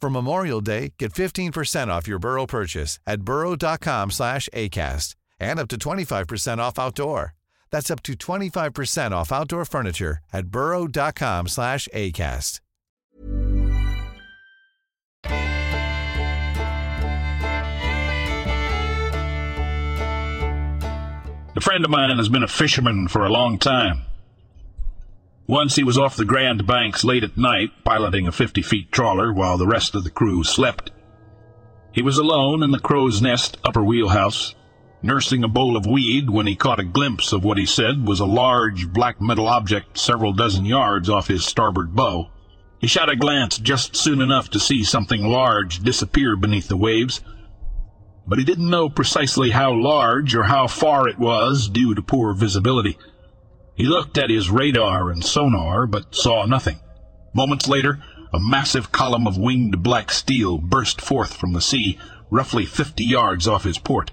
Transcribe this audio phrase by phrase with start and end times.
[0.00, 5.68] For Memorial Day, get 15% off your Burrow purchase at burrow.com slash ACAST and up
[5.68, 7.34] to 25% off outdoor.
[7.70, 12.60] That's up to 25% off outdoor furniture at burrow.com slash ACAST.
[21.56, 24.06] A friend of mine has been a fisherman for a long time.
[25.50, 29.32] Once he was off the Grand Banks late at night, piloting a 50 feet trawler
[29.32, 30.92] while the rest of the crew slept.
[31.90, 34.54] He was alone in the crow's nest upper wheelhouse,
[35.02, 38.20] nursing a bowl of weed when he caught a glimpse of what he said was
[38.20, 42.30] a large black metal object several dozen yards off his starboard bow.
[42.78, 47.22] He shot a glance just soon enough to see something large disappear beneath the waves,
[48.24, 52.34] but he didn't know precisely how large or how far it was due to poor
[52.34, 52.96] visibility.
[53.74, 56.80] He looked at his radar and sonar, but saw nothing.
[57.34, 61.98] Moments later, a massive column of winged black steel burst forth from the sea,
[62.30, 64.10] roughly fifty yards off his port.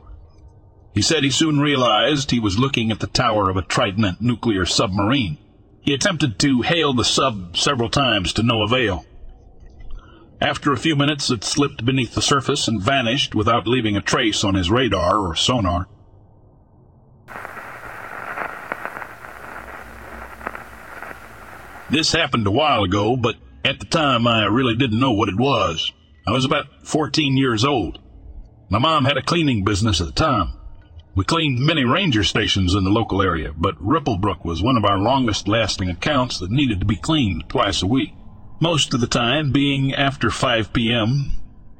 [0.93, 4.65] He said he soon realized he was looking at the tower of a Trident nuclear
[4.65, 5.37] submarine.
[5.81, 9.05] He attempted to hail the sub several times to no avail.
[10.41, 14.43] After a few minutes, it slipped beneath the surface and vanished without leaving a trace
[14.43, 15.87] on his radar or sonar.
[21.89, 25.37] This happened a while ago, but at the time I really didn't know what it
[25.37, 25.93] was.
[26.27, 27.99] I was about 14 years old.
[28.69, 30.51] My mom had a cleaning business at the time.
[31.15, 34.99] We cleaned many ranger stations in the local area, but Ripplebrook was one of our
[34.99, 38.11] longest lasting accounts that needed to be cleaned twice a week.
[38.59, 41.31] Most of the time being after 5 p.m.,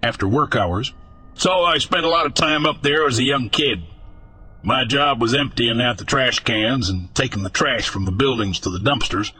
[0.01, 0.94] after work hours.
[1.33, 3.83] So I spent a lot of time up there as a young kid.
[4.63, 8.59] My job was emptying out the trash cans and taking the trash from the buildings
[8.62, 9.33] to the dumpsters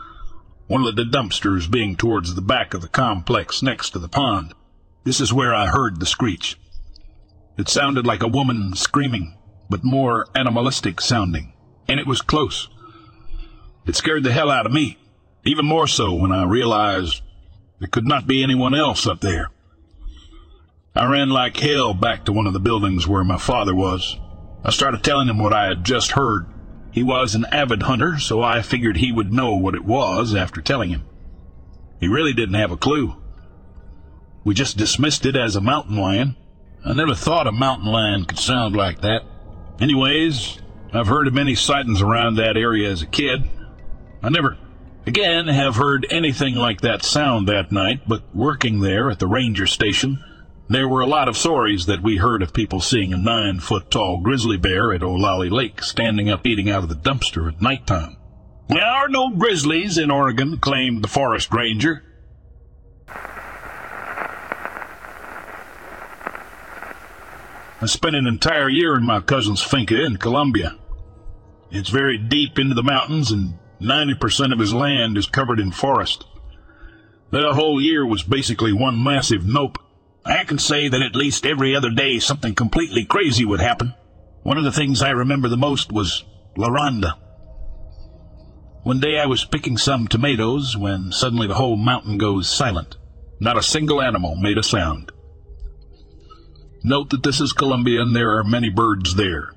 [0.68, 4.54] one of the dumpsters being towards the back of the complex next to the pond.
[5.04, 6.58] This is where I heard the screech.
[7.58, 9.38] It sounded like a woman screaming,
[9.70, 11.54] but more animalistic sounding,
[11.88, 12.68] and it was close.
[13.86, 14.98] It scared the hell out of me,
[15.46, 17.22] even more so when I realized
[17.80, 19.50] there could not be anyone else up there.
[20.94, 24.18] I ran like hell back to one of the buildings where my father was.
[24.66, 26.48] I started telling him what I had just heard.
[26.98, 30.64] He was an avid hunter, so I figured he would know what it was after
[30.64, 31.06] telling him.
[32.00, 33.16] He really didn't have a clue.
[34.44, 36.36] We just dismissed it as a mountain lion.
[36.84, 39.22] I never thought a mountain lion could sound like that.
[39.80, 40.58] Anyways,
[40.92, 43.48] I've heard of many sightings around that area as a kid.
[44.24, 44.58] I never,
[45.06, 49.68] again, have heard anything like that sound that night, but working there at the ranger
[49.68, 50.18] station,
[50.70, 53.90] there were a lot of stories that we heard of people seeing a nine foot
[53.90, 58.18] tall grizzly bear at Olallie Lake standing up eating out of the dumpster at nighttime.
[58.68, 62.04] There are no grizzlies in Oregon, claimed the forest ranger.
[67.80, 70.76] I spent an entire year in my cousin's finca in Colombia.
[71.72, 76.26] It's very deep into the mountains, and 90% of his land is covered in forest.
[77.32, 79.78] That whole year was basically one massive nope.
[80.28, 83.94] I can say that at least every other day something completely crazy would happen.
[84.44, 86.26] One of the things I remember the most was
[86.58, 87.18] La Ronda.
[88.84, 92.98] One day I was picking some tomatoes when suddenly the whole mountain goes silent.
[93.40, 95.12] Not a single animal made a sound.
[96.84, 99.52] Note that this is Colombia and there are many birds there.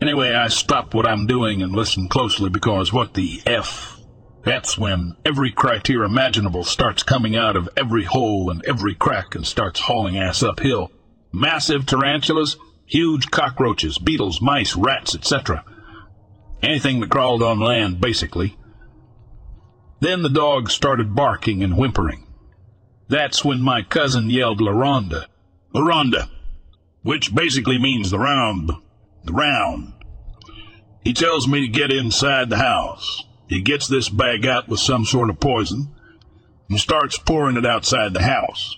[0.00, 3.99] Anyway, I stop what I'm doing and listen closely because what the F?
[4.42, 9.46] That's when every criteria imaginable starts coming out of every hole and every crack and
[9.46, 10.90] starts hauling ass uphill.
[11.32, 12.56] Massive tarantulas,
[12.86, 15.64] huge cockroaches, beetles, mice, rats, etc.
[16.62, 18.56] Anything that crawled on land, basically.
[20.00, 22.26] Then the dogs started barking and whimpering.
[23.08, 25.26] That's when my cousin yelled La Ronda.
[25.74, 26.30] La Ronda,
[27.02, 28.72] which basically means the round
[29.24, 29.92] the round.
[31.04, 33.24] He tells me to get inside the house.
[33.50, 35.92] He gets this bag out with some sort of poison
[36.68, 38.76] and starts pouring it outside the house.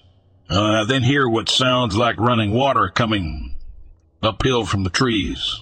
[0.49, 3.55] Uh, I then hear what sounds like running water coming
[4.23, 5.61] uphill from the trees.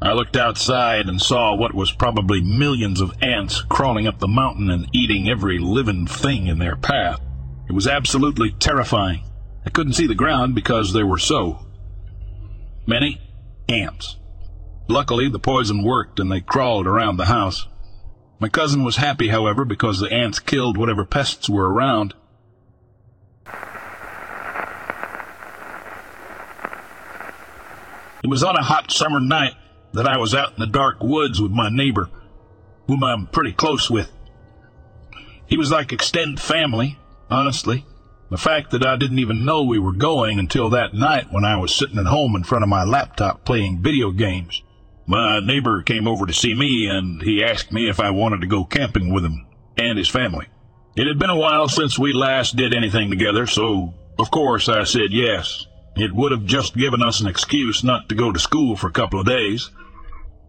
[0.00, 4.70] I looked outside and saw what was probably millions of ants crawling up the mountain
[4.70, 7.20] and eating every living thing in their path.
[7.68, 9.24] It was absolutely terrifying.
[9.66, 11.66] I couldn't see the ground because there were so
[12.86, 13.20] many
[13.68, 14.16] ants.
[14.88, 17.66] Luckily, the poison worked and they crawled around the house.
[18.42, 22.12] My cousin was happy, however, because the ants killed whatever pests were around.
[28.24, 29.52] It was on a hot summer night
[29.92, 32.10] that I was out in the dark woods with my neighbor,
[32.88, 34.10] whom I'm pretty close with.
[35.46, 36.98] He was like extended family,
[37.30, 37.86] honestly.
[38.28, 41.58] The fact that I didn't even know we were going until that night when I
[41.58, 44.64] was sitting at home in front of my laptop playing video games.
[45.12, 48.46] My neighbor came over to see me and he asked me if I wanted to
[48.46, 50.46] go camping with him and his family.
[50.96, 54.84] It had been a while since we last did anything together, so of course I
[54.84, 55.66] said yes.
[55.96, 58.92] It would have just given us an excuse not to go to school for a
[58.92, 59.70] couple of days.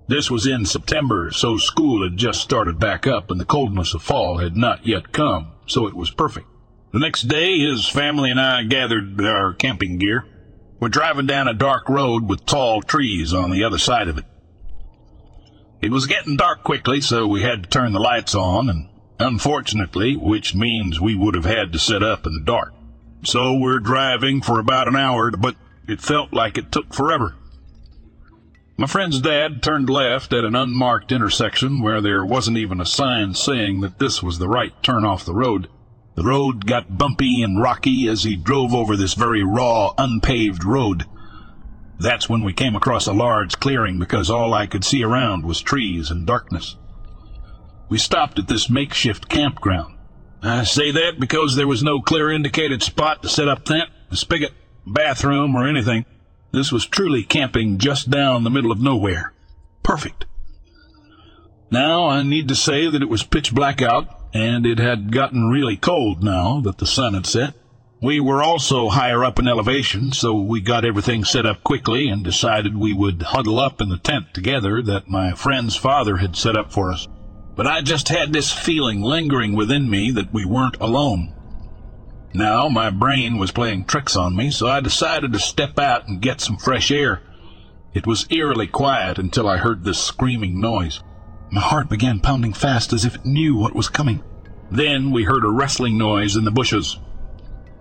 [0.07, 4.01] This was in September, so school had just started back up and the coldness of
[4.01, 6.47] fall had not yet come, so it was perfect.
[6.93, 10.23] The next day, his family and I gathered our camping gear.
[10.79, 14.23] We're driving down a dark road with tall trees on the other side of it.
[15.83, 18.87] It was getting dark quickly, so we had to turn the lights on, and
[19.19, 22.73] unfortunately, which means we would have had to set up in the dark.
[23.25, 27.35] So we're driving for about an hour, but it felt like it took forever.
[28.77, 33.33] My friend's dad turned left at an unmarked intersection where there wasn't even a sign
[33.33, 35.67] saying that this was the right turn off the road.
[36.15, 41.03] The road got bumpy and rocky as he drove over this very raw, unpaved road.
[42.03, 45.61] That's when we came across a large clearing because all I could see around was
[45.61, 46.75] trees and darkness.
[47.87, 49.95] We stopped at this makeshift campground.
[50.41, 54.17] I say that because there was no clear indicated spot to set up tent, a
[54.17, 54.51] spigot,
[54.85, 56.05] bathroom, or anything.
[56.51, 59.31] This was truly camping just down the middle of nowhere.
[59.81, 60.25] Perfect.
[61.71, 65.47] Now, I need to say that it was pitch black out, and it had gotten
[65.47, 67.53] really cold now that the sun had set.
[68.03, 72.21] We were also higher up in elevation, so we got everything set up quickly and
[72.21, 76.57] decided we would huddle up in the tent together that my friend's father had set
[76.57, 77.07] up for us.
[77.55, 81.33] But I just had this feeling lingering within me that we weren't alone.
[82.33, 86.21] Now my brain was playing tricks on me, so I decided to step out and
[86.21, 87.21] get some fresh air.
[87.93, 91.01] It was eerily quiet until I heard this screaming noise.
[91.51, 94.21] My heart began pounding fast as if it knew what was coming.
[94.69, 96.99] Then we heard a rustling noise in the bushes.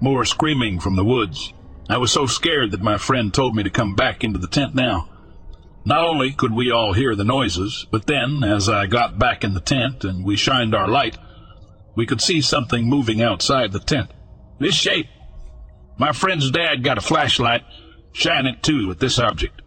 [0.03, 1.55] More screaming from the woods.
[1.89, 4.75] I was so scared that my friend told me to come back into the tent
[4.75, 5.09] now.
[5.85, 9.55] Not only could we all hear the noises, but then, as I got back in
[9.55, 11.17] the tent and we shined our light,
[11.95, 14.11] we could see something moving outside the tent.
[14.59, 15.07] This shape.
[15.99, 17.63] My friend's dad got a flashlight,
[18.11, 19.63] shine it too at this object.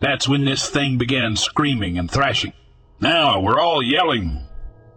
[0.00, 2.54] That's when this thing began screaming and thrashing.
[3.00, 4.48] Now we're all yelling,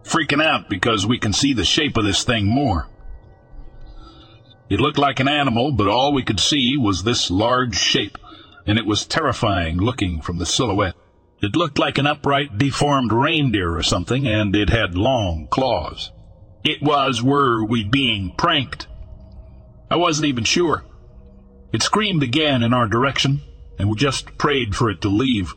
[0.02, 2.88] freaking out because we can see the shape of this thing more.
[4.70, 8.16] It looked like an animal, but all we could see was this large shape,
[8.66, 10.94] and it was terrifying looking from the silhouette.
[11.42, 16.12] It looked like an upright, deformed reindeer or something, and it had long claws.
[16.62, 18.86] It was, were we being pranked?
[19.90, 20.84] I wasn't even sure.
[21.72, 23.40] It screamed again in our direction,
[23.76, 25.52] and we just prayed for it to leave.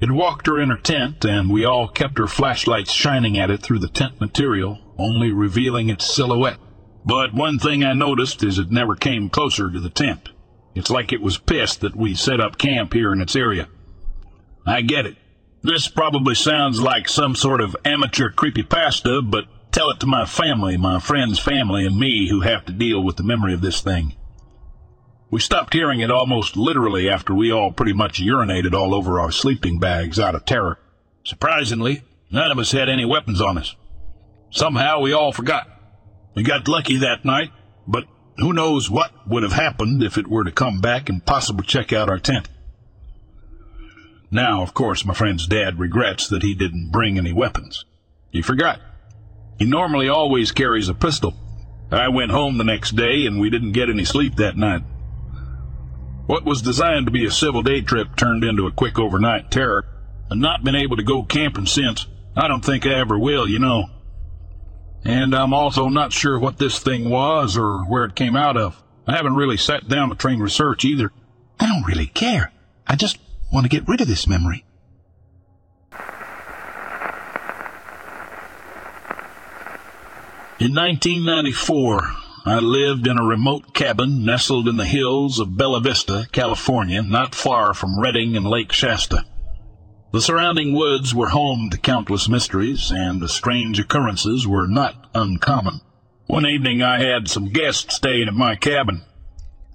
[0.00, 3.62] It walked her in her tent, and we all kept our flashlights shining at it
[3.62, 6.58] through the tent material, only revealing its silhouette.
[7.06, 10.30] But one thing I noticed is it never came closer to the tent.
[10.74, 13.68] It's like it was pissed that we set up camp here in its area.
[14.66, 15.16] I get it.
[15.62, 20.76] This probably sounds like some sort of amateur creepypasta, but tell it to my family,
[20.76, 24.16] my friend's family, and me who have to deal with the memory of this thing.
[25.30, 29.30] We stopped hearing it almost literally after we all pretty much urinated all over our
[29.30, 30.78] sleeping bags out of terror.
[31.24, 33.76] Surprisingly, none of us had any weapons on us.
[34.50, 35.75] Somehow we all forgot.
[36.36, 37.50] We got lucky that night,
[37.88, 38.04] but
[38.36, 41.94] who knows what would have happened if it were to come back and possibly check
[41.94, 42.50] out our tent.
[44.30, 47.86] Now, of course, my friend's dad regrets that he didn't bring any weapons.
[48.30, 48.80] He forgot.
[49.58, 51.34] He normally always carries a pistol.
[51.90, 54.82] I went home the next day and we didn't get any sleep that night.
[56.26, 59.84] What was designed to be a civil day trip turned into a quick overnight terror.
[60.30, 62.06] I've not been able to go camping since.
[62.36, 63.86] I don't think I ever will, you know.
[65.04, 68.82] And I'm also not sure what this thing was or where it came out of.
[69.06, 71.12] I haven't really sat down to train research either.
[71.60, 72.52] I don't really care.
[72.86, 73.18] I just
[73.52, 74.64] want to get rid of this memory.
[80.58, 82.12] In 1994,
[82.46, 87.34] I lived in a remote cabin nestled in the hills of Bella Vista, California, not
[87.34, 89.24] far from Redding and Lake Shasta.
[90.16, 95.82] The surrounding woods were home to countless mysteries, and the strange occurrences were not uncommon.
[96.26, 99.02] One evening I had some guests staying at my cabin.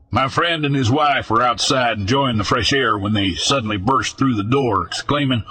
[0.10, 4.18] My friend and his wife were outside enjoying the fresh air when they suddenly burst
[4.18, 5.44] through the door, exclaiming,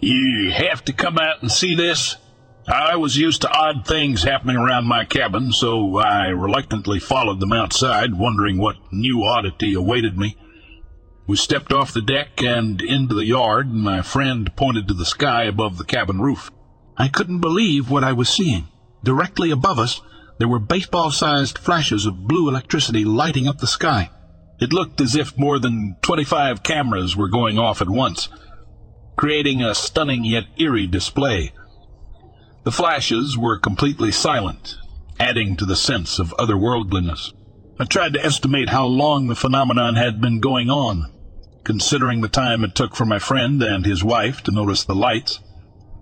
[0.00, 2.16] You have to come out and see this?
[2.66, 7.52] I was used to odd things happening around my cabin, so I reluctantly followed them
[7.52, 10.38] outside, wondering what new oddity awaited me.
[11.26, 15.04] We stepped off the deck and into the yard, and my friend pointed to the
[15.04, 16.50] sky above the cabin roof.
[16.96, 18.68] I couldn't believe what I was seeing.
[19.04, 20.00] Directly above us,
[20.38, 24.10] there were baseball-sized flashes of blue electricity lighting up the sky.
[24.60, 28.28] It looked as if more than 25 cameras were going off at once,
[29.16, 31.52] creating a stunning yet eerie display.
[32.64, 34.76] The flashes were completely silent,
[35.18, 37.32] adding to the sense of otherworldliness.
[37.78, 41.10] I tried to estimate how long the phenomenon had been going on,
[41.64, 45.40] considering the time it took for my friend and his wife to notice the lights,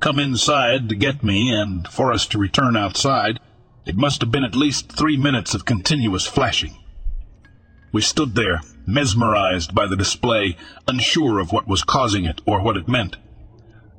[0.01, 3.39] come inside to get me, and for us to return outside.
[3.87, 6.77] It must have been at least three minutes of continuous flashing.
[7.93, 10.57] We stood there, mesmerized by the display,
[10.89, 13.17] unsure of what was causing it or what it meant.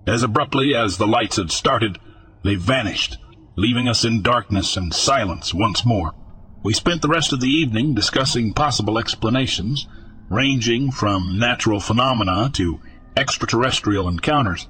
[0.05, 1.99] As abruptly as the lights had started,
[2.43, 3.17] they vanished,
[3.55, 6.13] leaving us in darkness and silence once more.
[6.63, 9.87] We spent the rest of the evening discussing possible explanations,
[10.29, 12.79] ranging from natural phenomena to
[13.17, 14.67] extraterrestrial encounters.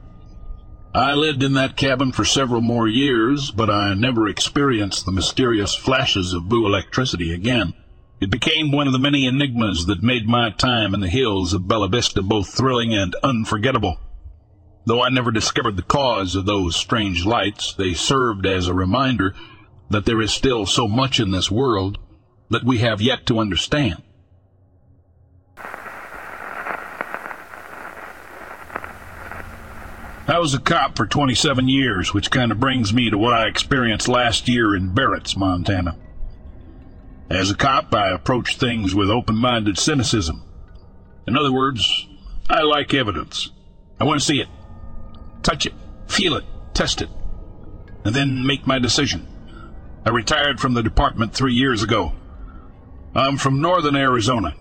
[0.95, 5.75] I lived in that cabin for several more years, but I never experienced the mysterious
[5.75, 7.74] flashes of blue electricity again.
[8.21, 11.67] It became one of the many enigmas that made my time in the hills of
[11.67, 14.00] Bella Vista both thrilling and unforgettable.
[14.86, 19.36] Though I never discovered the cause of those strange lights, they served as a reminder
[19.91, 21.98] that there is still so much in this world
[22.50, 24.01] that we have yet to understand.
[30.27, 33.48] I was a cop for 27 years, which kind of brings me to what I
[33.48, 35.98] experienced last year in Barretts, Montana.
[37.29, 40.43] As a cop, I approach things with open-minded cynicism.
[41.27, 42.07] In other words,
[42.50, 43.51] I like evidence.
[44.00, 44.48] I want to see it
[45.43, 45.74] touch it,
[46.07, 47.10] feel it, test it,
[48.05, 49.27] and then make my decision.
[50.03, 52.13] I retired from the department three years ago.
[53.13, 54.55] I'm from northern Arizona.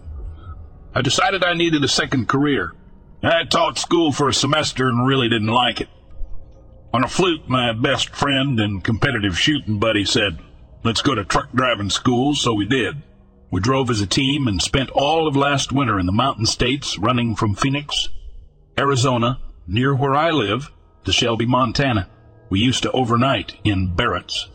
[0.94, 2.72] I decided I needed a second career.
[3.22, 5.88] I taught school for a semester and really didn't like it.
[6.92, 10.38] On a flute, my best friend and competitive shooting buddy said,
[10.82, 13.02] Let's go to truck driving school, so we did.
[13.50, 16.98] We drove as a team and spent all of last winter in the mountain states
[16.98, 18.08] running from Phoenix,
[18.78, 20.70] Arizona, near where I live,
[21.04, 22.08] to Shelby, Montana.
[22.48, 24.46] We used to overnight in Barretts.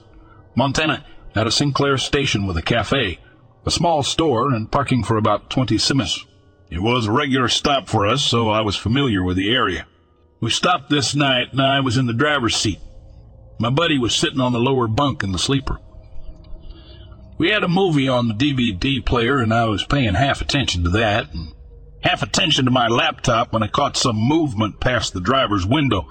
[0.55, 3.19] Montana had a Sinclair station with a cafe,
[3.65, 6.25] a small store, and parking for about 20 semis.
[6.69, 9.85] It was a regular stop for us, so I was familiar with the area.
[10.39, 12.79] We stopped this night, and I was in the driver's seat.
[13.59, 15.79] My buddy was sitting on the lower bunk in the sleeper.
[17.37, 20.89] We had a movie on the DVD player, and I was paying half attention to
[20.91, 21.53] that, and
[22.01, 26.07] half attention to my laptop when I caught some movement past the driver's window.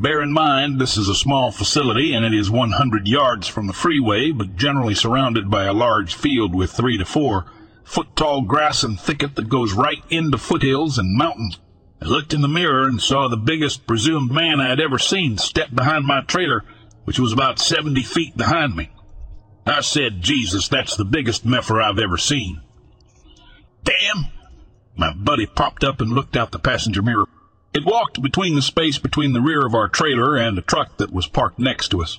[0.00, 3.74] Bear in mind, this is a small facility, and it is 100 yards from the
[3.74, 7.44] freeway, but generally surrounded by a large field with three to four
[7.84, 11.58] foot tall grass and thicket that goes right into foothills and mountains.
[12.00, 15.36] I looked in the mirror and saw the biggest presumed man I had ever seen
[15.36, 16.64] step behind my trailer,
[17.04, 18.90] which was about 70 feet behind me.
[19.66, 22.62] I said, Jesus, that's the biggest meffer I've ever seen.
[23.84, 24.28] Damn!
[24.96, 27.26] My buddy popped up and looked out the passenger mirror.
[27.72, 31.12] It walked between the space between the rear of our trailer and the truck that
[31.12, 32.18] was parked next to us.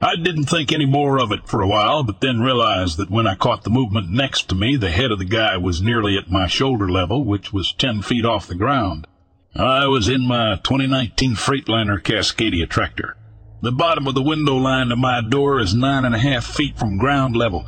[0.00, 3.26] I didn't think any more of it for a while, but then realized that when
[3.26, 6.30] I caught the movement next to me, the head of the guy was nearly at
[6.30, 9.06] my shoulder level, which was ten feet off the ground.
[9.54, 13.16] I was in my 2019 Freightliner Cascadia tractor.
[13.60, 16.78] The bottom of the window line to my door is nine and a half feet
[16.78, 17.64] from ground level.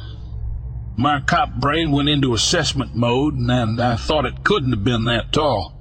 [0.97, 5.31] My cop brain went into assessment mode, and I thought it couldn't have been that
[5.31, 5.74] tall.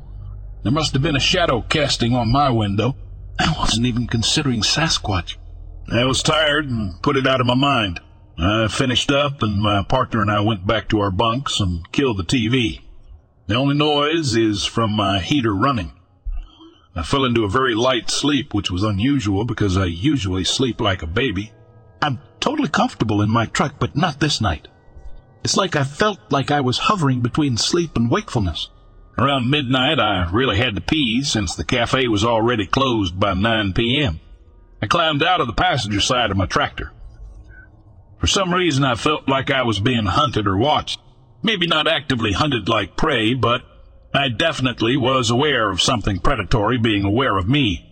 [0.63, 2.95] There must have been a shadow casting on my window.
[3.37, 5.35] I wasn't even considering Sasquatch.
[5.91, 7.99] I was tired and put it out of my mind.
[8.37, 12.17] I finished up, and my partner and I went back to our bunks and killed
[12.17, 12.79] the TV.
[13.47, 15.91] The only noise is from my heater running.
[16.95, 21.01] I fell into a very light sleep, which was unusual because I usually sleep like
[21.01, 21.51] a baby.
[22.01, 24.69] I'm totally comfortable in my truck, but not this night.
[25.43, 28.69] It's like I felt like I was hovering between sleep and wakefulness.
[29.17, 33.73] Around midnight, I really had to pee since the cafe was already closed by 9
[33.73, 34.19] p.m.
[34.81, 36.91] I climbed out of the passenger side of my tractor.
[38.19, 40.99] For some reason, I felt like I was being hunted or watched.
[41.43, 43.61] Maybe not actively hunted like prey, but
[44.13, 47.89] I definitely was aware of something predatory being aware of me.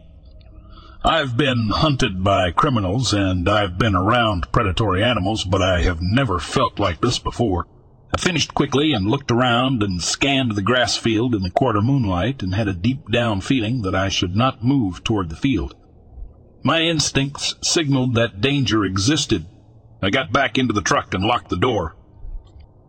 [1.03, 6.39] I've been hunted by criminals and I've been around predatory animals, but I have never
[6.39, 7.67] felt like this before.
[8.13, 12.43] I finished quickly and looked around and scanned the grass field in the quarter moonlight
[12.43, 15.75] and had a deep down feeling that I should not move toward the field.
[16.63, 19.45] My instincts signaled that danger existed.
[20.01, 21.95] I got back into the truck and locked the door.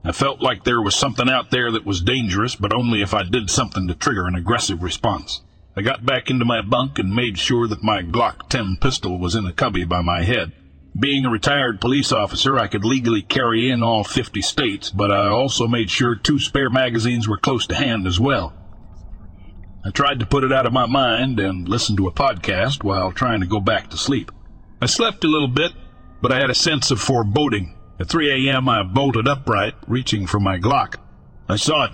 [0.05, 3.23] I felt like there was something out there that was dangerous, but only if I
[3.23, 5.43] did something to trigger an aggressive response.
[5.77, 9.37] I got back into my bunk and made sure that my Glock 10 pistol was
[9.37, 10.53] in the cubby by my head.
[10.99, 15.29] Being a retired police officer, I could legally carry in all 50 states, but I
[15.29, 18.53] also made sure two spare magazines were close to hand as well.
[19.85, 23.11] I tried to put it out of my mind and listen to a podcast while
[23.11, 24.31] trying to go back to sleep.
[24.83, 25.73] I slept a little bit,
[26.21, 27.75] but I had a sense of foreboding.
[27.99, 30.97] At 3 a.m., I bolted upright, reaching for my Glock.
[31.49, 31.93] I saw it,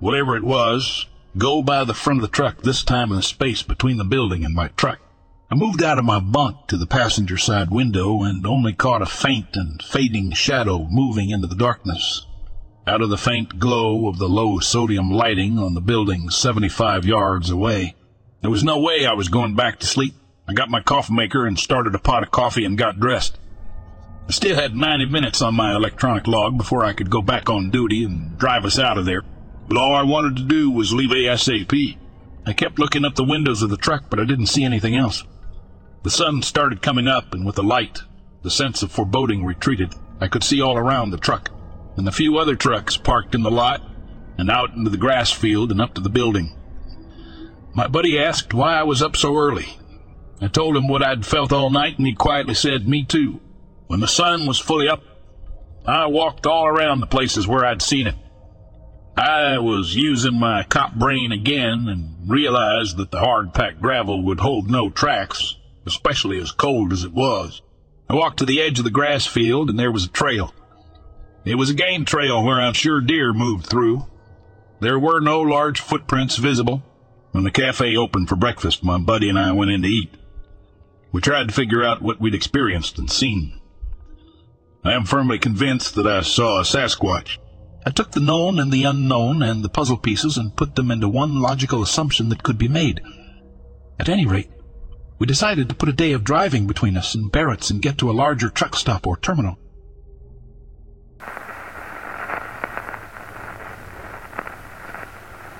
[0.00, 1.06] whatever it was,
[1.38, 4.44] go by the front of the truck, this time in the space between the building
[4.44, 5.00] and my truck.
[5.50, 9.06] I moved out of my bunk to the passenger side window and only caught a
[9.06, 12.26] faint and fading shadow moving into the darkness.
[12.86, 17.50] Out of the faint glow of the low sodium lighting on the building 75 yards
[17.50, 17.94] away.
[18.40, 20.14] There was no way I was going back to sleep.
[20.48, 23.38] I got my coffee maker and started a pot of coffee and got dressed.
[24.26, 27.70] I still had 90 minutes on my electronic log before I could go back on
[27.70, 29.22] duty and drive us out of there.
[29.68, 31.98] But all I wanted to do was leave ASAP.
[32.46, 35.22] I kept looking up the windows of the truck, but I didn't see anything else.
[36.04, 38.02] The sun started coming up, and with the light,
[38.42, 39.94] the sense of foreboding retreated.
[40.20, 41.50] I could see all around the truck,
[41.96, 43.80] and the few other trucks parked in the lot,
[44.36, 46.54] and out into the grass field and up to the building.
[47.72, 49.78] My buddy asked why I was up so early.
[50.42, 53.40] I told him what I'd felt all night, and he quietly said, Me too.
[53.86, 55.02] When the sun was fully up,
[55.86, 58.16] I walked all around the places where I'd seen it.
[59.16, 64.40] I was using my cop brain again and realized that the hard packed gravel would
[64.40, 65.56] hold no tracks,
[65.86, 67.62] especially as cold as it was.
[68.08, 70.54] I walked to the edge of the grass field and there was a trail.
[71.44, 74.06] It was a game trail where I'm sure deer moved through.
[74.80, 76.82] There were no large footprints visible.
[77.32, 80.14] When the cafe opened for breakfast, my buddy and I went in to eat.
[81.12, 83.60] We tried to figure out what we'd experienced and seen.
[84.84, 87.38] I am firmly convinced that I saw a Sasquatch.
[87.86, 91.08] I took the known and the unknown and the puzzle pieces and put them into
[91.08, 93.00] one logical assumption that could be made.
[93.98, 94.50] At any rate,
[95.18, 98.10] we decided to put a day of driving between us and Barretts and get to
[98.10, 99.58] a larger truck stop or terminal.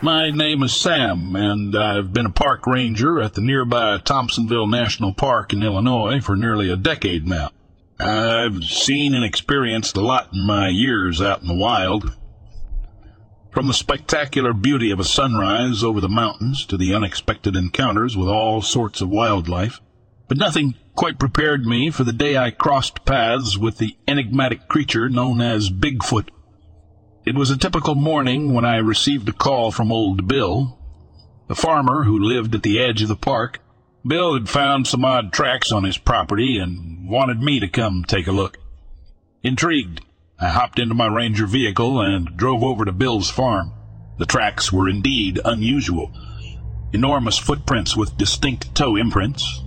[0.02, 5.14] My name is Sam, and I've been a park ranger at the nearby Thompsonville National
[5.14, 7.50] Park in Illinois for nearly a decade now.
[7.98, 12.14] I've seen and experienced a lot in my years out in the wild,
[13.54, 18.26] from the spectacular beauty of a sunrise over the mountains to the unexpected encounters with
[18.26, 19.80] all sorts of wildlife.
[20.26, 25.08] But nothing quite prepared me for the day I crossed paths with the enigmatic creature
[25.08, 26.30] known as Bigfoot.
[27.24, 30.76] It was a typical morning when I received a call from old Bill,
[31.48, 33.60] a farmer who lived at the edge of the park.
[34.04, 38.26] Bill had found some odd tracks on his property and wanted me to come take
[38.26, 38.58] a look.
[39.44, 40.00] Intrigued,
[40.38, 43.72] I hopped into my Ranger vehicle and drove over to Bill's farm.
[44.18, 46.12] The tracks were indeed unusual.
[46.92, 49.62] Enormous footprints with distinct toe imprints,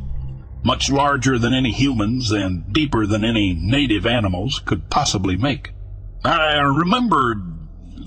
[0.63, 5.71] much larger than any humans and deeper than any native animals could possibly make.
[6.23, 7.41] I remembered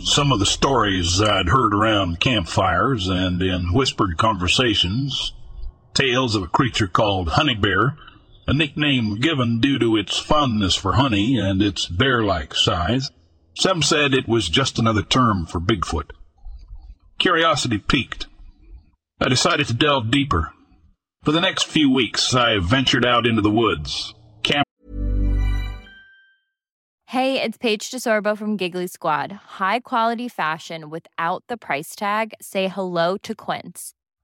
[0.01, 5.33] some of the stories I'd heard around campfires and in whispered conversations,
[5.95, 7.97] tales of a creature called Honey Bear,
[8.51, 13.13] a nickname given due to its fondness for honey and its bear-like size.
[13.55, 16.11] Some said it was just another term for Bigfoot.
[17.21, 18.27] Curiosity piqued.
[19.21, 20.53] I decided to delve deeper.
[21.23, 24.15] For the next few weeks, I ventured out into the woods,
[27.07, 29.33] Hey, it's Paige DeSorbo from Giggly Squad.
[29.59, 32.35] High quality fashion without the price tag.
[32.41, 33.95] Say hello to Quince.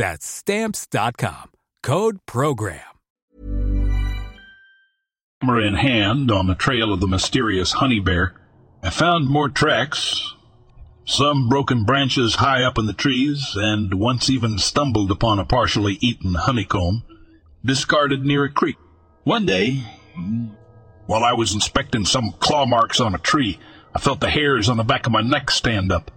[0.00, 1.50] That's stamps.com.
[1.82, 2.80] Code program.
[5.42, 8.34] Camera in hand on the trail of the mysterious honey bear,
[8.82, 10.34] I found more tracks,
[11.04, 15.98] some broken branches high up in the trees, and once even stumbled upon a partially
[16.00, 17.02] eaten honeycomb
[17.62, 18.78] discarded near a creek.
[19.24, 19.82] One day,
[21.04, 23.58] while I was inspecting some claw marks on a tree,
[23.94, 26.10] I felt the hairs on the back of my neck stand up.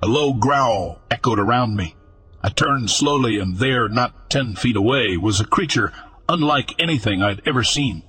[0.00, 1.96] A low growl echoed around me.
[2.42, 5.92] I turned slowly, and there, not ten feet away, was a creature
[6.28, 8.02] unlike anything I'd ever seen.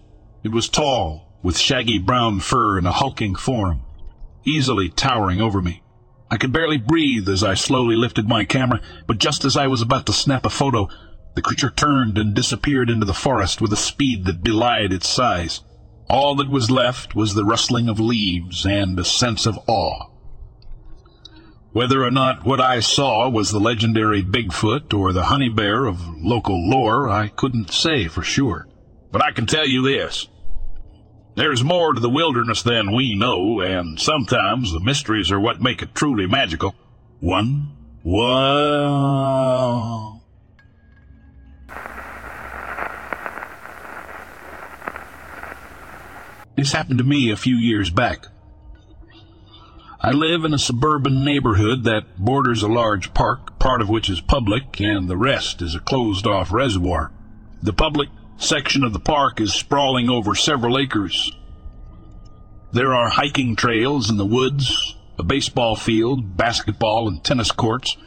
[0.43, 3.81] It was tall, with shaggy brown fur and a hulking form
[4.45, 5.83] easily towering over me.
[6.31, 9.81] I could barely breathe as I slowly lifted my camera, but just as I was
[9.81, 10.87] about to snap a photo,
[11.35, 15.61] the creature turned and disappeared into the forest with a speed that belied its size.
[16.09, 20.07] All that was left was the rustling of leaves and a sense of awe.
[21.71, 26.01] Whether or not what I saw was the legendary Bigfoot or the honey bear of
[26.17, 28.67] local lore, I couldn't say for sure.
[29.11, 30.27] But I can tell you this.
[31.35, 35.83] There's more to the wilderness than we know, and sometimes the mysteries are what make
[35.83, 36.73] it truly magical.
[37.19, 39.29] One, wow.
[46.55, 48.25] This happened to me a few years back.
[50.01, 54.21] I live in a suburban neighborhood that borders a large park, part of which is
[54.21, 57.11] public, and the rest is a closed off reservoir.
[57.61, 58.07] The public
[58.37, 61.33] section of the park is sprawling over several acres.
[62.71, 67.97] There are hiking trails in the woods, a baseball field, basketball and tennis courts,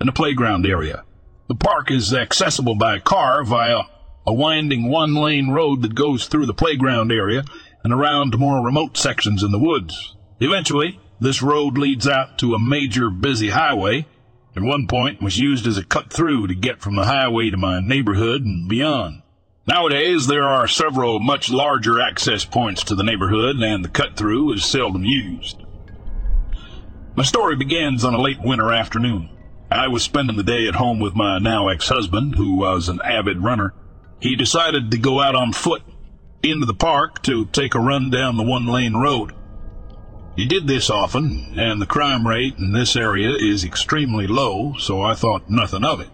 [0.00, 1.04] and a playground area.
[1.48, 3.82] The park is accessible by car via
[4.26, 7.44] a winding one lane road that goes through the playground area
[7.84, 10.16] and around more remote sections in the woods.
[10.40, 14.06] Eventually, this road leads out to a major busy highway.
[14.56, 17.56] At one point was used as a cut through to get from the highway to
[17.56, 19.22] my neighborhood and beyond.
[19.66, 24.52] Nowadays, there are several much larger access points to the neighborhood, and the cut through
[24.54, 25.62] is seldom used.
[27.14, 29.30] My story begins on a late winter afternoon.
[29.70, 33.00] I was spending the day at home with my now ex husband, who was an
[33.04, 33.72] avid runner.
[34.18, 35.82] He decided to go out on foot
[36.42, 39.32] into the park to take a run down the one lane road.
[40.36, 45.02] He did this often, and the crime rate in this area is extremely low, so
[45.02, 46.08] I thought nothing of it.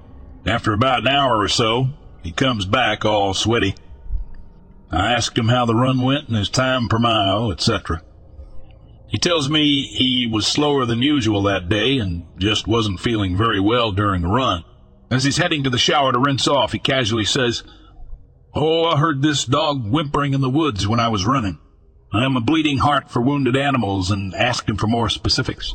[0.45, 1.91] After about an hour or so,
[2.23, 3.75] he comes back all sweaty.
[4.91, 8.03] I asked him how the run went and his time per mile, etc.
[9.09, 13.61] He tells me he was slower than usual that day and just wasn't feeling very
[13.61, 14.65] well during the run.
[15.11, 17.63] As he's heading to the shower to rinse off, he casually says,
[18.55, 21.59] Oh, I heard this dog whimpering in the woods when I was running.
[22.13, 25.75] I am a bleeding heart for wounded animals and asked him for more specifics.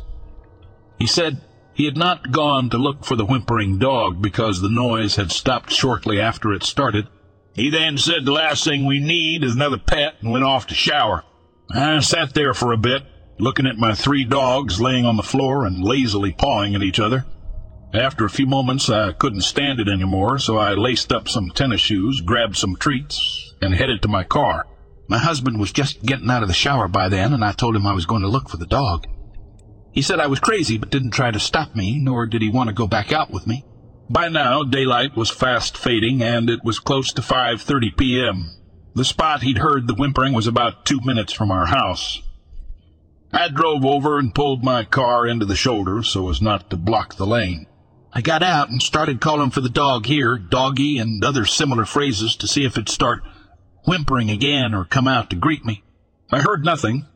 [0.98, 1.40] He said
[1.74, 5.70] he had not gone to look for the whimpering dog because the noise had stopped
[5.70, 7.06] shortly after it started.
[7.54, 10.74] He then said the last thing we need is another pet and went off to
[10.74, 11.22] shower.
[11.70, 13.04] I sat there for a bit,
[13.38, 17.26] looking at my three dogs laying on the floor and lazily pawing at each other.
[17.92, 21.80] After a few moments, I couldn't stand it anymore, so I laced up some tennis
[21.80, 24.66] shoes, grabbed some treats, and headed to my car.
[25.06, 27.86] My husband was just getting out of the shower by then, and I told him
[27.86, 29.06] I was going to look for the dog.
[29.92, 32.68] He said I was crazy, but didn't try to stop me, nor did he want
[32.68, 33.64] to go back out with me.
[34.10, 38.50] By now, daylight was fast fading, and it was close to 5.30 p.m.
[38.94, 42.22] The spot he'd heard the whimpering was about two minutes from our house.
[43.32, 47.16] I drove over and pulled my car into the shoulder so as not to block
[47.16, 47.66] the lane.
[48.12, 52.36] I got out and started calling for the dog here, doggy, and other similar phrases
[52.36, 53.24] to see if it'd start
[53.84, 55.82] whimpering again or come out to greet me.
[56.30, 57.06] I heard nothing,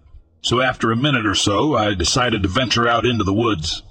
[0.42, 3.82] so after a minute or so I decided to venture out into the woods.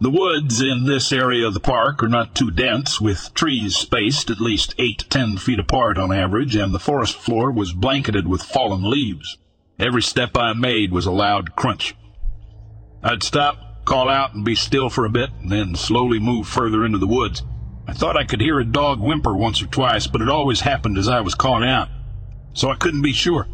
[0.00, 4.28] The woods in this area of the park are not too dense, with trees spaced
[4.28, 8.26] at least eight to ten feet apart on average, and the forest floor was blanketed
[8.26, 9.38] with fallen leaves.
[9.78, 11.94] Every step I made was a loud crunch.
[13.02, 16.84] I'd stop call out and be still for a bit, and then slowly move further
[16.84, 17.42] into the woods.
[17.86, 20.98] I thought I could hear a dog whimper once or twice, but it always happened
[20.98, 21.88] as I was calling out,
[22.54, 23.46] so I couldn't be sure.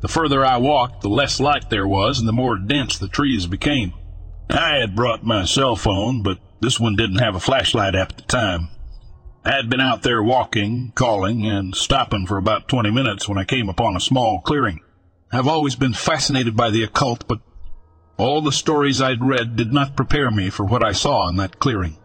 [0.00, 3.46] The further I walked, the less light there was, and the more dense the trees
[3.46, 3.94] became.
[4.50, 8.22] I had brought my cell phone, but this one didn't have a flashlight at the
[8.22, 8.68] time.
[9.44, 13.44] I had been out there walking, calling, and stopping for about 20 minutes when I
[13.44, 14.80] came upon a small clearing.
[15.32, 17.40] I've always been fascinated by the occult, but
[18.18, 21.58] all the stories I'd read did not prepare me for what I saw in that
[21.58, 21.96] clearing.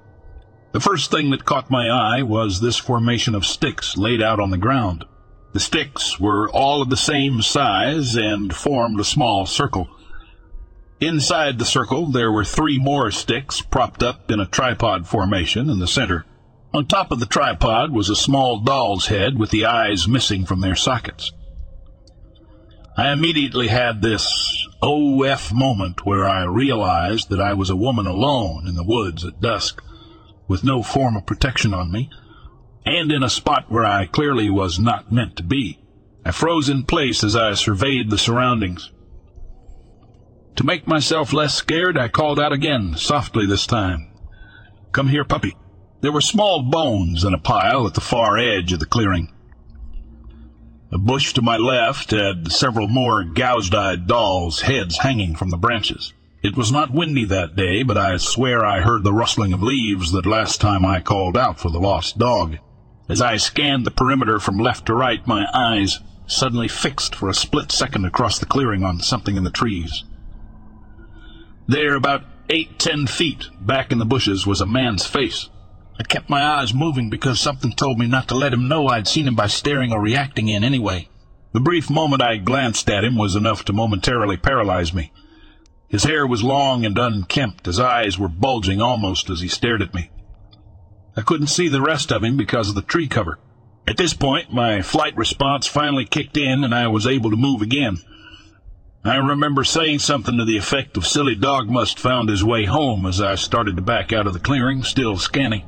[0.77, 4.51] The first thing that caught my eye was this formation of sticks laid out on
[4.51, 5.05] the ground.
[5.53, 9.89] The sticks were all of the same size and formed a small circle.
[10.99, 15.79] Inside the circle there were three more sticks propped up in a tripod formation in
[15.79, 16.25] the center.
[16.75, 20.61] On top of the tripod was a small doll's head with the eyes missing from
[20.61, 21.31] their sockets.
[22.95, 28.67] I immediately had this OF moment where I realized that I was a woman alone
[28.67, 29.81] in the woods at dusk,
[30.47, 32.09] with no form of protection on me,
[32.85, 35.79] and in a spot where I clearly was not meant to be.
[36.25, 38.91] I froze in place as I surveyed the surroundings.
[40.57, 44.11] To make myself less scared, I called out again, softly this time.
[44.91, 45.55] Come here, puppy.
[46.01, 49.31] There were small bones in a pile at the far edge of the clearing.
[50.91, 56.13] A bush to my left had several more gouged-eyed dolls' heads hanging from the branches.
[56.43, 60.11] It was not windy that day, but I swear I heard the rustling of leaves
[60.11, 62.57] that last time I called out for the lost dog.
[63.09, 67.33] As I scanned the perimeter from left to right, my eyes suddenly fixed for a
[67.33, 70.03] split second across the clearing on something in the trees.
[71.67, 75.49] There, about eight, ten feet back in the bushes, was a man's face.
[75.99, 79.07] I kept my eyes moving because something told me not to let him know I'd
[79.07, 81.09] seen him by staring or reacting in anyway.
[81.53, 85.11] The brief moment I glanced at him was enough to momentarily paralyze me.
[85.89, 89.93] His hair was long and unkempt, his eyes were bulging almost as he stared at
[89.93, 90.11] me.
[91.15, 93.39] I couldn't see the rest of him because of the tree cover.
[93.87, 97.61] At this point, my flight response finally kicked in and I was able to move
[97.61, 97.97] again.
[99.05, 103.05] I remember saying something to the effect of silly dog must found his way home
[103.05, 105.63] as I started to back out of the clearing, still scanning.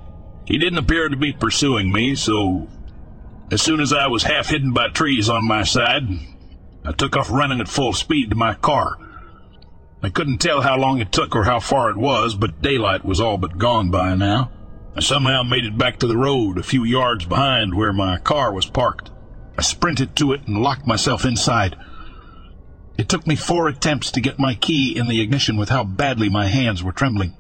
[0.46, 2.68] He didn't appear to be pursuing me, so
[3.50, 6.04] as soon as I was half hidden by trees on my side,
[6.84, 8.98] I took off running at full speed to my car.
[10.02, 13.20] I couldn't tell how long it took or how far it was, but daylight was
[13.20, 14.52] all but gone by now.
[14.96, 18.54] I somehow made it back to the road, a few yards behind where my car
[18.54, 19.12] was parked.
[19.58, 21.76] I sprinted to it and locked myself inside.
[22.98, 26.30] It took me four attempts to get my key in the ignition with how badly
[26.30, 27.36] my hands were trembling.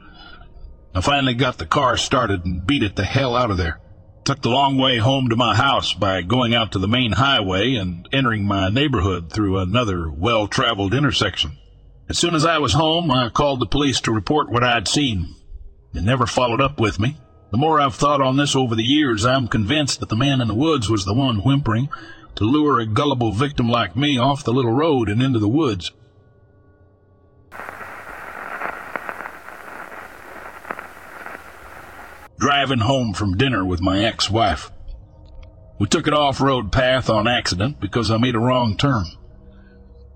[0.93, 3.79] I finally got the car started and beat it the hell out of there.
[4.25, 7.75] Took the long way home to my house by going out to the main highway
[7.75, 11.57] and entering my neighborhood through another well-traveled intersection.
[12.09, 15.35] As soon as I was home, I called the police to report what I'd seen.
[15.93, 17.17] They never followed up with me.
[17.51, 20.47] The more I've thought on this over the years, I'm convinced that the man in
[20.47, 21.89] the woods was the one whimpering
[22.35, 25.91] to lure a gullible victim like me off the little road and into the woods.
[32.39, 34.71] driving home from dinner with my ex-wife.
[35.77, 39.05] We took an off-road path on accident because I made a wrong turn.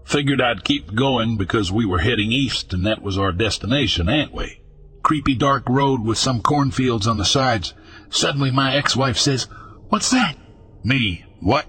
[0.06, 4.34] Figured I'd keep going because we were heading east and that was our destination, ain't
[4.34, 4.62] we?
[5.02, 7.74] Creepy dark road with some cornfields on the sides.
[8.10, 9.48] Suddenly my ex-wife says,
[9.90, 10.36] What's that?
[10.84, 11.26] Me.
[11.40, 11.68] What?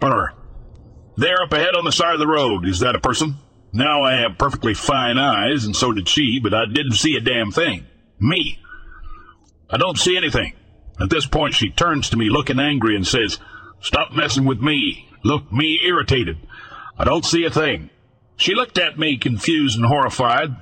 [0.00, 0.32] Her.
[1.16, 2.66] There up ahead on the side of the road.
[2.66, 3.36] Is that a person?
[3.72, 7.20] Now I have perfectly fine eyes, and so did she, but I didn't see a
[7.20, 7.86] damn thing.
[8.20, 8.58] Me.
[9.70, 10.54] I don't see anything.
[11.00, 13.38] At this point, she turns to me looking angry and says,
[13.80, 15.08] Stop messing with me.
[15.24, 16.38] Look me irritated.
[16.98, 17.90] I don't see a thing.
[18.36, 20.56] She looked at me confused and horrified,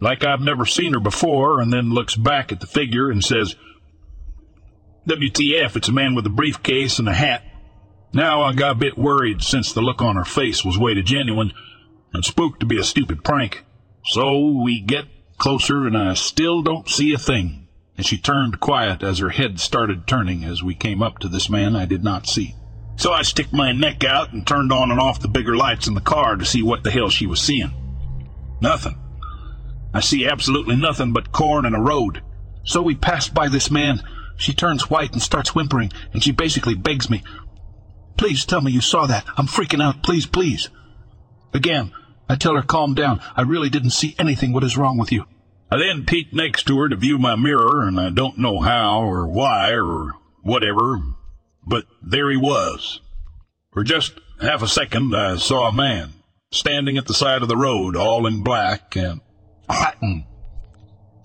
[0.00, 3.56] like I've never seen her before, and then looks back at the figure and says,
[5.06, 7.42] WTF, it's a man with a briefcase and a hat.
[8.12, 11.02] Now I got a bit worried since the look on her face was way too
[11.02, 11.52] genuine
[12.12, 13.64] and spooked to be a stupid prank.
[14.04, 15.06] So we get
[15.38, 19.58] closer and I still don't see a thing and she turned quiet as her head
[19.58, 22.54] started turning as we came up to this man I did not see.
[22.98, 25.94] So I stick my neck out and turned on and off the bigger lights in
[25.94, 27.72] the car to see what the hell she was seeing.
[28.60, 28.98] Nothing.
[29.94, 32.22] I see absolutely nothing but corn and a road.
[32.64, 34.02] So we passed by this man.
[34.36, 37.22] She turns white and starts whimpering, and she basically begs me,
[38.16, 39.24] Please tell me you saw that.
[39.36, 40.02] I'm freaking out.
[40.02, 40.68] Please, please.
[41.54, 41.92] Again,
[42.28, 43.20] I tell her, calm down.
[43.36, 44.52] I really didn't see anything.
[44.52, 45.24] What is wrong with you?
[45.70, 49.02] I then peeked next to her to view my mirror, and I don't know how
[49.02, 51.00] or why or whatever,
[51.68, 53.00] but there he was.
[53.72, 56.14] For just half a second, I saw a man
[56.50, 59.20] standing at the side of the road, all in black and
[59.68, 60.26] hotting.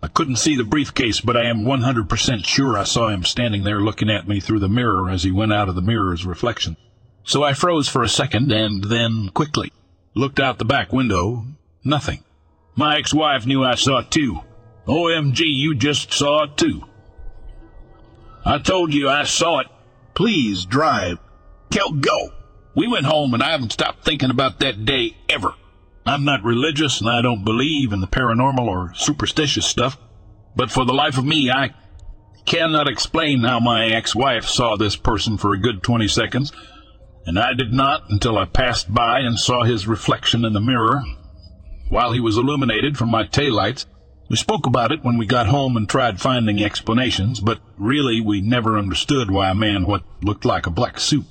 [0.02, 3.80] I couldn't see the briefcase, but I am 100% sure I saw him standing there
[3.80, 6.76] looking at me through the mirror as he went out of the mirror's reflection.
[7.24, 9.72] So I froze for a second and then quickly
[10.14, 11.46] looked out the back window.
[11.86, 12.24] Nothing.
[12.76, 14.42] My ex-wife knew I saw it too.
[14.88, 16.84] OMG, you just saw it too.
[18.46, 19.68] I told you I saw it.
[20.14, 21.18] Please drive.
[21.72, 22.32] Kel, go.
[22.76, 25.54] We went home and I haven't stopped thinking about that day ever.
[26.06, 29.98] I'm not religious and I don't believe in the paranormal or superstitious stuff,
[30.56, 31.74] but for the life of me, I
[32.46, 36.52] cannot explain how my ex-wife saw this person for a good 20 seconds,
[37.26, 41.02] and I did not until I passed by and saw his reflection in the mirror
[41.90, 43.86] while he was illuminated from my taillights.
[44.30, 48.42] We spoke about it when we got home and tried finding explanations, but really we
[48.42, 51.26] never understood why a man what looked like a black suit,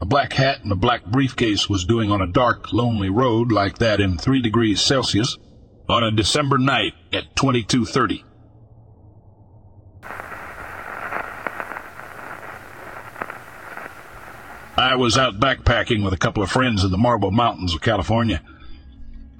[0.00, 3.78] a black hat, and a black briefcase was doing on a dark, lonely road like
[3.78, 5.38] that in three degrees Celsius
[5.88, 8.24] on a December night at 2230.
[14.76, 18.42] I was out backpacking with a couple of friends in the Marble Mountains of California.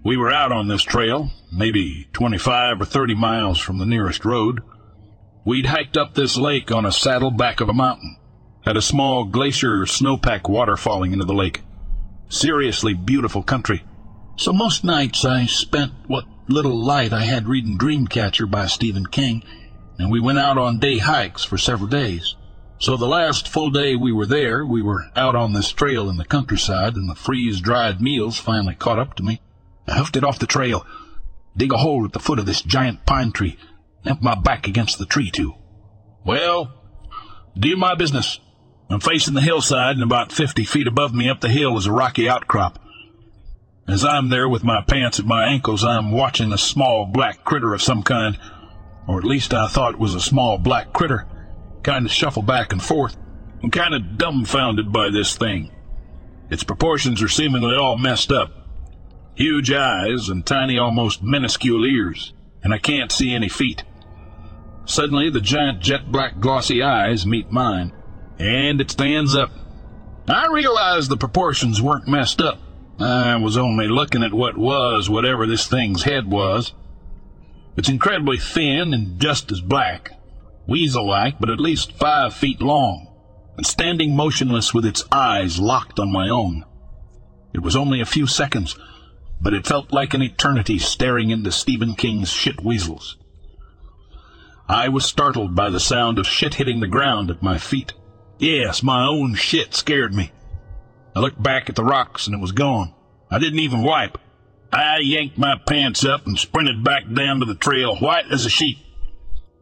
[0.08, 4.62] We were out on this trail, maybe 25 or 30 miles from the nearest road.
[5.44, 8.16] We'd hiked up this lake on a saddle back of a mountain.
[8.64, 11.60] Had a small glacier snowpack water falling into the lake.
[12.30, 13.84] Seriously beautiful country.
[14.36, 19.44] So most nights I spent what little light I had reading Dreamcatcher by Stephen King,
[19.98, 22.34] and we went out on day hikes for several days.
[22.78, 26.16] So the last full day we were there, we were out on this trail in
[26.16, 29.42] the countryside, and the freeze-dried meals finally caught up to me.
[29.88, 30.86] I hoofed it off the trail,
[31.56, 33.56] dig a hole at the foot of this giant pine tree,
[34.04, 35.54] and my back against the tree, too.
[36.24, 36.72] Well,
[37.58, 38.38] do my business.
[38.90, 41.92] I'm facing the hillside, and about fifty feet above me up the hill is a
[41.92, 42.78] rocky outcrop.
[43.86, 47.72] As I'm there with my pants at my ankles, I'm watching a small black critter
[47.72, 48.38] of some kind,
[49.06, 51.26] or at least I thought it was a small black critter,
[51.82, 53.16] kind of shuffle back and forth.
[53.62, 55.74] I'm kind of dumbfounded by this thing.
[56.50, 58.57] Its proportions are seemingly all messed up
[59.38, 62.32] huge eyes and tiny, almost minuscule ears,
[62.64, 63.84] and I can't see any feet.
[64.84, 67.92] Suddenly, the giant jet black glossy eyes meet mine,
[68.40, 69.52] and it stands up.
[70.26, 72.58] I realized the proportions weren't messed up.
[72.98, 76.72] I was only looking at what was whatever this thing's head was.
[77.76, 80.18] It's incredibly thin and just as black,
[80.66, 83.06] weasel-like, but at least five feet long,
[83.56, 86.64] and standing motionless with its eyes locked on my own.
[87.54, 88.76] It was only a few seconds
[89.40, 93.16] but it felt like an eternity staring into Stephen King's shit weasels.
[94.68, 97.94] I was startled by the sound of shit hitting the ground at my feet.
[98.38, 100.32] Yes, my own shit scared me.
[101.16, 102.94] I looked back at the rocks and it was gone.
[103.30, 104.18] I didn't even wipe.
[104.72, 108.50] I yanked my pants up and sprinted back down to the trail, white as a
[108.50, 108.78] sheet.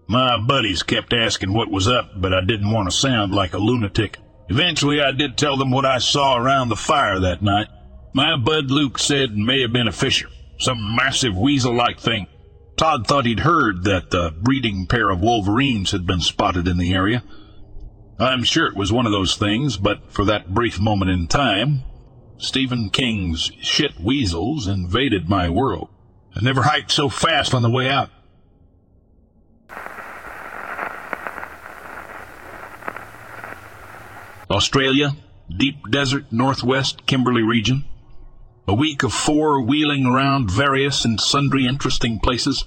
[0.08, 3.58] My buddies kept asking what was up, but I didn't want to sound like a
[3.58, 4.18] lunatic.
[4.48, 7.68] Eventually, I did tell them what I saw around the fire that night.
[8.16, 12.28] My bud Luke said it may have been a fisher, some massive weasel-like thing.
[12.78, 16.94] Todd thought he'd heard that the breeding pair of wolverines had been spotted in the
[16.94, 17.22] area.
[18.18, 21.82] I'm sure it was one of those things, but for that brief moment in time,
[22.38, 25.90] Stephen King's shit weasels invaded my world.
[26.34, 28.08] I never hiked so fast on the way out.
[34.50, 35.14] Australia,
[35.54, 37.84] deep desert, northwest Kimberley region.
[38.68, 42.64] A week of four wheeling around various and sundry interesting places,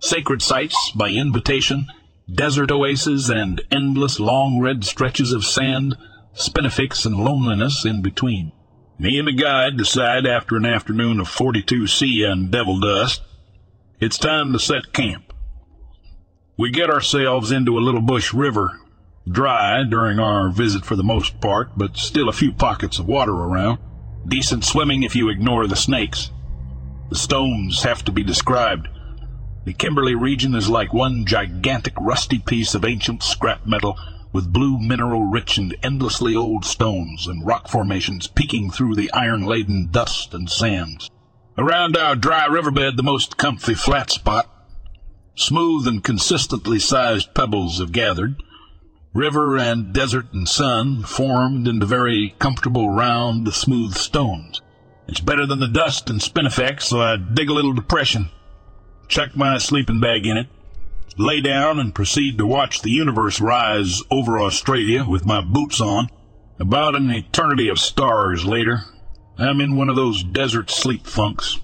[0.00, 1.86] sacred sites by invitation,
[2.32, 5.96] desert oases, and endless long red stretches of sand,
[6.34, 8.52] spinifex, and loneliness in between.
[8.98, 13.22] Me and the guide decide after an afternoon of 42C and devil dust,
[14.00, 15.32] it's time to set camp.
[16.56, 18.80] We get ourselves into a little bush river
[19.30, 23.32] Dry during our visit for the most part, but still a few pockets of water
[23.32, 23.78] around.
[24.26, 26.30] Decent swimming if you ignore the snakes.
[27.10, 28.88] The stones have to be described.
[29.64, 33.98] The Kimberley region is like one gigantic rusty piece of ancient scrap metal
[34.32, 39.44] with blue mineral rich and endlessly old stones and rock formations peeking through the iron
[39.44, 41.10] laden dust and sands.
[41.58, 44.48] Around our dry riverbed, the most comfy flat spot.
[45.34, 48.36] Smooth and consistently sized pebbles have gathered
[49.14, 54.62] River and desert and sun formed into very comfortable round, smooth stones.
[55.06, 58.30] It's better than the dust and spinifex, so I dig a little depression,
[59.08, 60.46] chuck my sleeping bag in it,
[61.18, 66.08] lay down and proceed to watch the universe rise over Australia with my boots on.
[66.58, 68.84] About an eternity of stars later,
[69.36, 71.58] I'm in one of those desert sleep funks.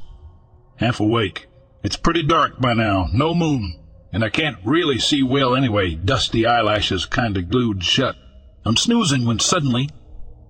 [0.76, 1.46] Half awake.
[1.82, 3.77] It's pretty dark by now, no moon
[4.12, 8.16] and I can't really see well anyway, dusty eyelashes kinda glued shut.
[8.64, 9.88] I'm snoozing when suddenly,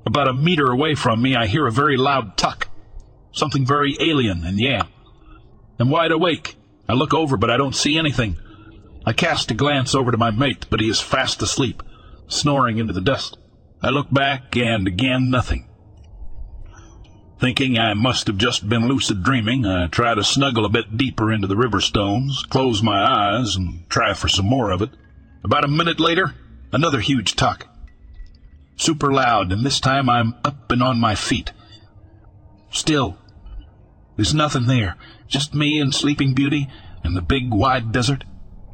[0.07, 2.69] about a meter away from me, I hear a very loud tuck.
[3.33, 4.85] Something very alien, and yeah.
[5.79, 6.57] I'm wide awake.
[6.89, 8.37] I look over, but I don't see anything.
[9.05, 11.83] I cast a glance over to my mate, but he is fast asleep,
[12.27, 13.39] snoring into the dust.
[13.83, 15.68] I look back, and again nothing.
[17.41, 21.33] Thinking I must have just been lucid dreaming, I try to snuggle a bit deeper
[21.33, 24.91] into the river stones, close my eyes, and try for some more of it.
[25.45, 26.35] About a minute later,
[26.73, 27.69] another huge tuck.
[28.77, 31.53] Super loud, and this time I'm up and on my feet.
[32.71, 33.17] Still,
[34.17, 34.97] there's nothing there.
[35.29, 36.69] Just me and Sleeping Beauty
[37.05, 38.25] and the big wide desert.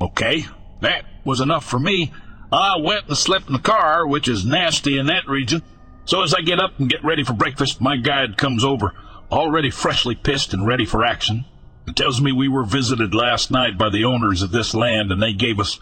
[0.01, 0.47] Okay,
[0.81, 2.13] that was enough for me.
[2.51, 5.63] I went and slept in the car, which is nasty in that region.
[6.07, 8.93] So as I get up and get ready for breakfast, my guide comes over,
[9.31, 11.47] already freshly pissed and ready for action.
[11.87, 15.23] He tells me we were visited last night by the owners of this land and
[15.23, 15.81] they gave us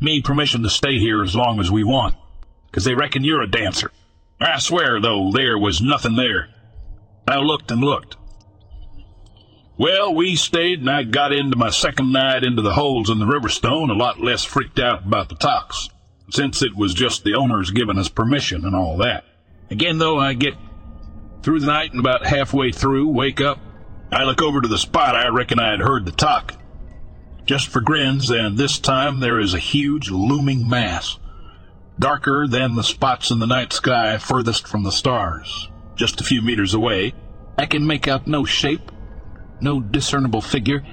[0.00, 2.14] me permission to stay here as long as we want,
[2.72, 3.90] 'cause they reckon you're a dancer.
[4.40, 6.48] I swear, though, there was nothing there.
[7.26, 8.16] I looked and looked.
[9.76, 13.26] Well, we stayed, and I got into my second night into the holes in the
[13.26, 15.88] Riverstone a lot less freaked out about the talks,
[16.30, 19.24] since it was just the owners giving us permission and all that.
[19.74, 20.54] Again, though, I get
[21.42, 23.58] through the night and about halfway through, wake up.
[24.12, 26.54] I look over to the spot I reckon I had heard the talk.
[27.44, 31.18] Just for grins, and this time there is a huge looming mass,
[31.98, 35.68] darker than the spots in the night sky furthest from the stars.
[35.96, 37.12] Just a few meters away,
[37.58, 38.92] I can make out no shape,
[39.60, 40.86] no discernible figure,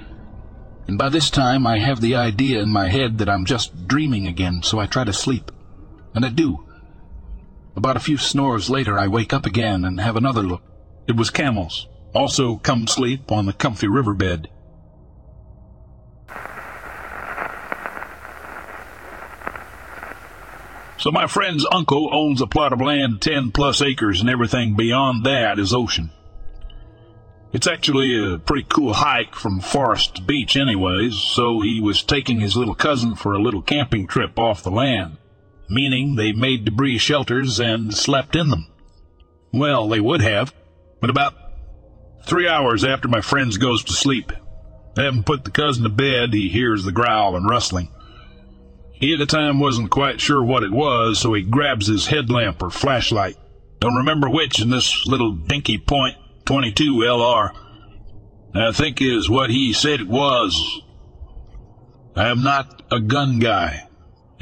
[0.88, 4.26] and by this time I have the idea in my head that I'm just dreaming
[4.26, 5.52] again, so I try to sleep.
[6.16, 6.66] And I do.
[7.74, 10.62] About a few snores later, I wake up again and have another look.
[11.08, 14.48] It was camels, also come sleep on the comfy riverbed.
[20.98, 25.24] So my friend's uncle owns a plot of land 10 plus acres and everything beyond
[25.24, 26.10] that is ocean.
[27.52, 32.38] It's actually a pretty cool hike from Forest to Beach anyways, so he was taking
[32.38, 35.16] his little cousin for a little camping trip off the land
[35.68, 38.66] meaning they made debris shelters and slept in them.
[39.52, 40.54] Well, they would have,
[41.00, 41.34] but about
[42.26, 44.32] three hours after my friend goes to sleep,
[44.96, 47.88] having put the cousin to bed, he hears the growl and rustling.
[48.92, 52.62] He at the time wasn't quite sure what it was, so he grabs his headlamp
[52.62, 53.36] or flashlight.
[53.80, 57.50] Don't remember which in this little dinky point 22 LR.
[58.54, 60.82] I think is what he said it was.
[62.14, 63.88] I am not a gun guy,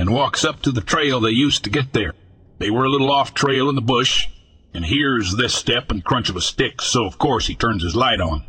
[0.01, 2.14] and walks up to the trail they used to get there.
[2.59, 4.28] They were a little off trail in the bush,
[4.72, 7.94] and hears this step and crunch of a stick, so of course he turns his
[7.94, 8.46] light on.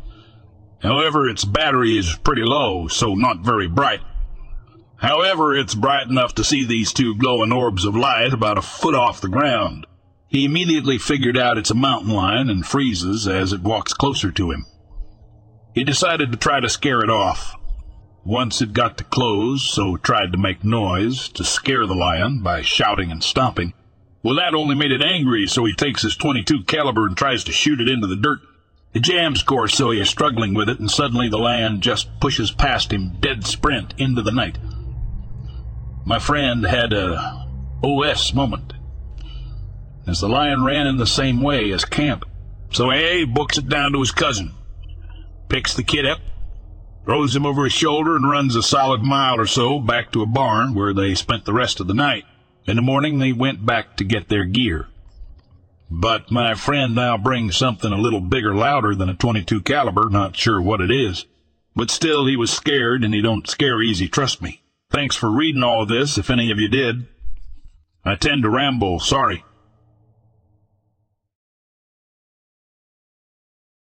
[0.80, 4.00] However, its battery is pretty low, so not very bright.
[4.96, 8.94] However, it's bright enough to see these two glowing orbs of light about a foot
[8.94, 9.86] off the ground.
[10.28, 14.52] He immediately figured out it's a mountain lion and freezes as it walks closer to
[14.52, 14.64] him.
[15.74, 17.54] He decided to try to scare it off.
[18.24, 22.62] Once it got to close, so tried to make noise to scare the lion by
[22.62, 23.72] shouting and stomping.
[24.22, 27.52] Well, that only made it angry, so he takes his 22 caliber and tries to
[27.52, 28.38] shoot it into the dirt.
[28.94, 32.52] It jams, course, so he is struggling with it, and suddenly the lion just pushes
[32.52, 34.58] past him, dead sprint, into the night.
[36.04, 37.48] My friend had a
[37.82, 38.72] OS moment,
[40.06, 42.24] as the lion ran in the same way as camp.
[42.70, 44.52] So A books it down to his cousin,
[45.48, 46.20] picks the kid up,
[47.04, 50.26] throws him over his shoulder, and runs a solid mile or so back to a
[50.26, 52.24] barn where they spent the rest of the night.
[52.66, 54.88] In the morning, they went back to get their gear.
[55.90, 60.36] But my friend now brings something a little bigger, louder than a 22 caliber, not
[60.36, 61.26] sure what it is.
[61.74, 64.62] But still, he was scared, and he don't scare easy, trust me.
[64.90, 67.06] Thanks for reading all this, if any of you did.
[68.04, 69.44] I tend to ramble, sorry.